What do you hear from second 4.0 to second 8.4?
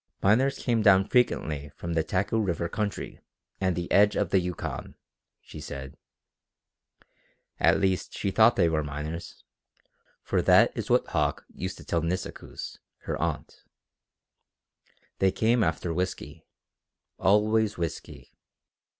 of the Yukon, she said. At least she